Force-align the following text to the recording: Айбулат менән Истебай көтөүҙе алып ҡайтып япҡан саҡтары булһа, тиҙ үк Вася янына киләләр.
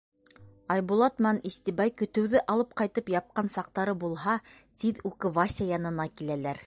Айбулат 0.75 1.19
менән 1.25 1.41
Истебай 1.49 1.93
көтөүҙе 2.01 2.41
алып 2.53 2.73
ҡайтып 2.81 3.13
япҡан 3.17 3.53
саҡтары 3.57 3.95
булһа, 4.05 4.35
тиҙ 4.85 5.05
үк 5.11 5.29
Вася 5.39 5.69
янына 5.75 6.09
киләләр. 6.17 6.57